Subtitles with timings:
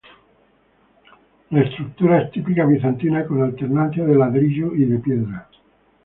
[1.51, 5.47] La estructura es típica bizantina con alternancia de ladrillo y piedra.